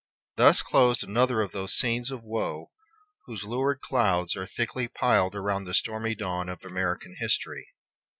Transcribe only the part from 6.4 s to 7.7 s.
of American history.